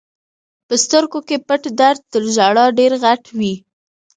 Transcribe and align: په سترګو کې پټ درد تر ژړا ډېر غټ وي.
په 0.67 0.75
سترګو 0.83 1.19
کې 1.27 1.37
پټ 1.47 1.63
درد 1.79 2.01
تر 2.11 2.21
ژړا 2.35 2.65
ډېر 2.79 2.91
غټ 3.03 3.23
وي. 3.37 3.53